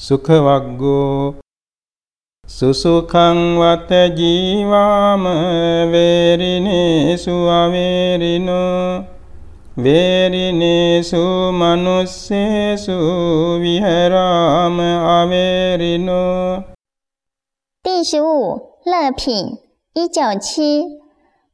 [0.00, 1.34] සුඛවග්ගෝ
[2.44, 5.24] සුසුඛං වත ජීවාම
[5.92, 9.04] වේරිනේසු අවේරිනෝ
[9.84, 11.22] වේරිනේසු
[11.60, 12.96] මනුස්සේසු
[13.62, 14.78] විහරාම
[15.16, 16.62] අවේරිනෝ
[17.82, 19.58] 第十五乐品
[19.94, 20.84] 一九七，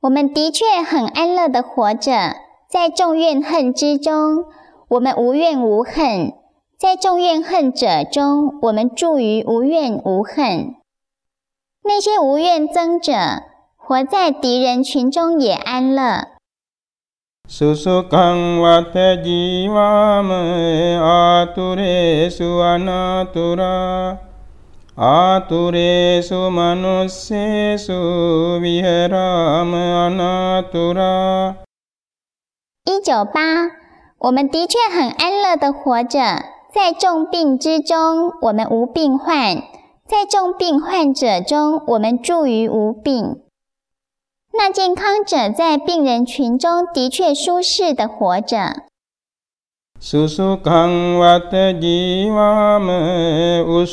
[0.01, 2.35] 我们的确很安乐的活着，
[2.69, 4.45] 在众怨恨之中，
[4.89, 6.33] 我们无怨无恨；
[6.80, 10.76] 在众怨恨者中，我们住于无怨无恨。
[11.84, 13.14] 那些无怨憎者，
[13.76, 16.28] 活在敌人群中也安乐。
[32.86, 33.42] 一九八，
[34.20, 36.20] 我们的确很安乐的活着，
[36.78, 39.64] 在重病之中，我们无病患。
[40.06, 43.42] 在重病患者中，我们住于无病。
[44.54, 48.84] 那健康者在病人群中的确舒适的活着。
[50.00, 53.84] 苏苏康瓦特吉瓦门乌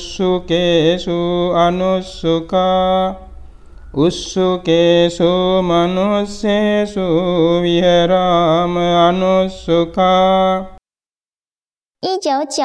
[12.04, 12.64] 一九九，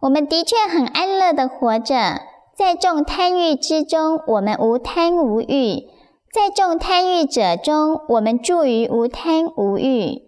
[0.00, 2.22] 我们的确很安乐的活着。
[2.56, 5.90] 在众贪欲之中，我们无贪无欲；
[6.32, 10.22] 在众贪欲者中，我们住于无贪无欲。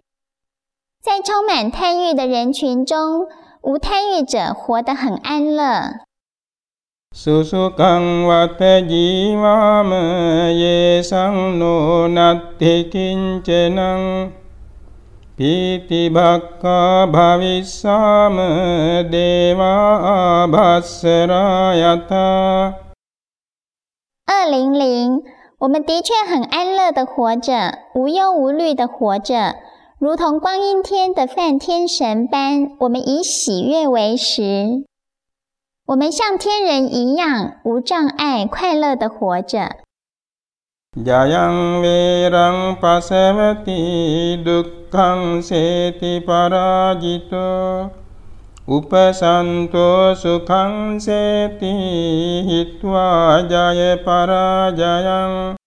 [1.02, 3.26] 在充满贪欲的人群中，
[3.62, 6.00] 无贪欲者活得很安乐。
[24.26, 25.22] 二零零，
[25.58, 29.56] 我们的确很安乐的活着，无忧无虑的活着，
[29.98, 32.68] 如同光阴天的梵天神般。
[32.78, 34.84] 我们以喜悦为食，
[35.86, 39.78] 我们像天人一样，无障碍、快乐的活着。
[40.94, 47.90] Jayang berang pasemati dukang seti para jito
[48.62, 51.74] upa santo sukang seti
[52.46, 55.58] hitwa jaya para jayang。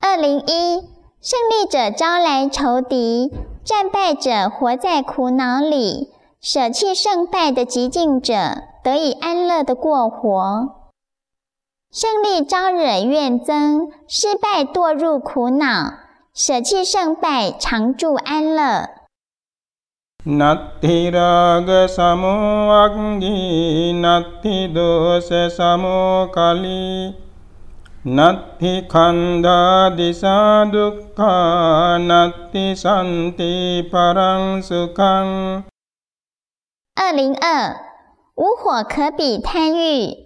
[0.00, 0.80] 二零一，
[1.20, 3.30] 胜利者招来仇敌，
[3.62, 6.08] 战败者活在苦恼里，
[6.40, 8.32] 舍弃胜败的急进者，
[8.82, 10.75] 得以安乐的过活。
[11.96, 15.94] 胜利招惹怨憎失败堕入苦恼
[16.34, 18.90] 舍弃胜败常住安乐
[20.26, 21.10] na ti
[21.88, 22.92] samoa
[23.94, 27.14] na ti do si samo kali
[28.04, 35.64] na ti kanda disa du karan na ti samti parang su kang
[36.94, 37.74] 二零二
[38.34, 40.25] 无火可比贪欲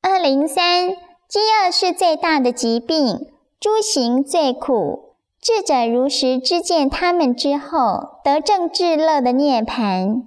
[0.00, 0.88] 二零三，
[1.28, 3.28] 饥饿是最大的疾病。
[3.60, 10.22] 诸行最苦，智者如实知见他们之后，得正智乐的涅槃。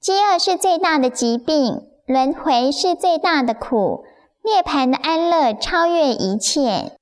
[0.00, 4.04] 饥饿是最大的疾病，轮回是最大的苦。
[4.44, 6.97] 涅槃的安乐超越一切。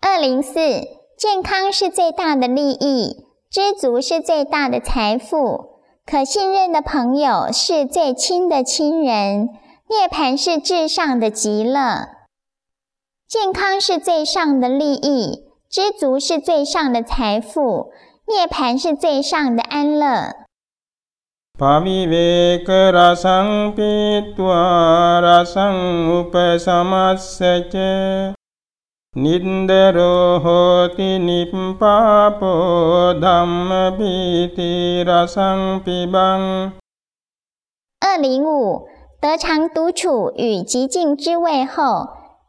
[0.00, 0.58] 二零四，
[1.18, 9.50] 健康是最大的利益，知足是最大的财富，可信任的朋友是最亲的亲人，
[9.90, 12.15] 涅槃是至上的极乐。
[13.27, 17.91] 健康是最上的利益，知足是最上的财富，
[18.27, 20.35] 涅槃是最上的安乐。
[29.13, 32.51] නින්දරෝ හෝති නිප්පාපෝ
[33.23, 34.67] ධම්ම පීති
[35.03, 36.71] රසං පිබං
[37.99, 38.87] 二零五
[39.19, 42.07] 得常独处与极静之味后，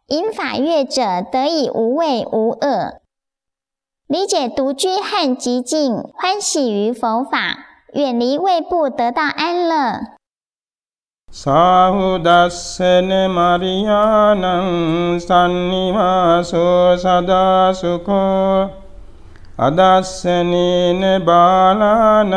[0.08, 3.00] 引法乐者得以无畏无恶。
[4.06, 10.12] 理解独居和极静，欢喜于佛法，远离胃部，得到安乐。
[11.32, 14.44] සාහුදස්සන මරියානං
[15.26, 18.68] සන්නිවාසෝ සදා සුකෝ
[19.66, 22.34] අදස්සනේන බාලානං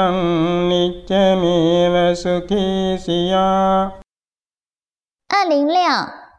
[0.69, 3.91] නිච්චමේව සුඛීසියා
[5.27, 5.81] 二零六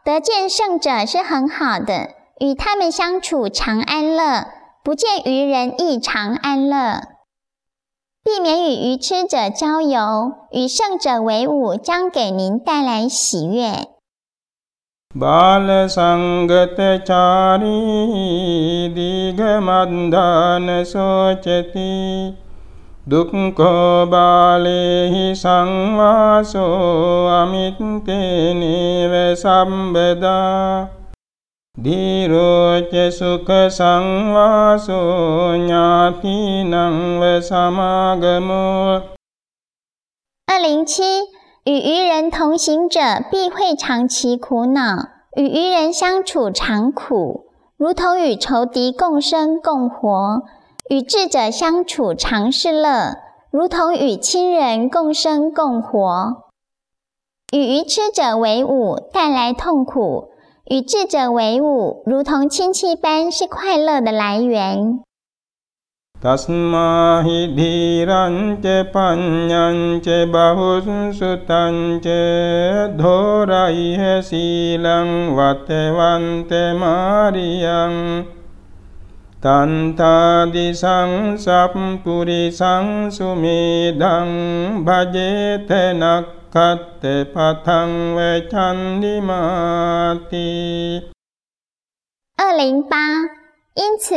[0.04, 4.46] 得见圣者是很好的，与他们相处常安乐；
[4.84, 7.02] 不见愚人亦常安乐。
[8.22, 13.88] 避免与愚痴者交游，与圣者为伍，将给您带来喜悦。
[15.16, 17.70] බාල සංගතචාරී
[18.92, 22.36] දීගමන්ධාන සෝචති
[23.10, 26.70] දුක්කෝ බාලෙහි සංවාසෝ
[27.40, 29.12] අමිත්තේනේව
[29.42, 30.88] සම්බදා
[31.84, 39.16] ධීරෝච සුඛ සංවාසෝ ඥාතිනංව සමාගමෝ
[40.48, 41.02] 二零七，
[41.64, 43.00] 与愚人同行者
[43.30, 47.44] 必会长期苦恼；与愚人相处常苦，
[47.76, 50.40] 如同与仇敌共生共活；
[50.91, 53.15] 与智者相处常是乐，
[53.49, 56.43] 如同与亲人共生共活；
[57.53, 60.31] 与愚痴者为伍，带来痛苦；
[60.65, 64.99] 与智者为伍，如同亲戚般，是快乐的来源。
[66.21, 70.25] tasma hi dhiran ce panyan ce
[71.13, 78.25] sutan ce dhora ihe silang vate vante mariyang
[79.42, 82.86] තන්තාදිසං සප්පුරිසං
[83.16, 84.30] සුමේදං
[84.86, 85.70] භජේත
[86.00, 89.02] නක්කත් පතං වචන්දිමාති
[92.36, 92.96] 二零八，
[93.74, 94.14] 因此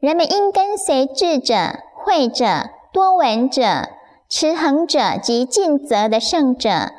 [0.00, 1.54] 人们应跟随智者、
[1.94, 3.88] 慧者、多闻者、
[4.28, 6.92] 持恒者及尽责的圣者，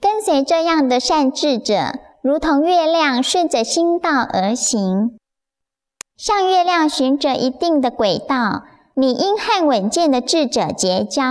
[0.00, 5.18] 跟随这样的善智者，如同月亮顺着星道而行。
[6.17, 8.63] 向月亮循着一定的轨道，
[8.95, 11.21] 你应和稳健的智者结交。